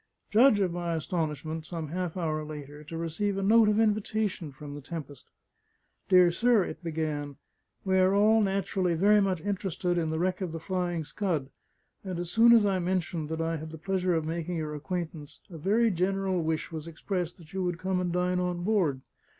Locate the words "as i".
12.51-12.79